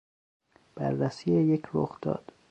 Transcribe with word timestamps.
بررسی 0.75 1.31
یک 1.31 1.67
رخداد 1.73 2.31